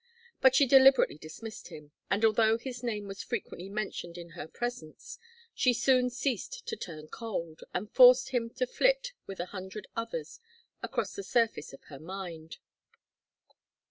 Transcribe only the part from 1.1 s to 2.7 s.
dismissed him, and although